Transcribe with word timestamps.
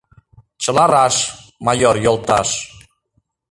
—Чыла 0.61 0.85
раш, 0.93 1.15
майор 1.65 1.95
йолташ! 2.05 2.49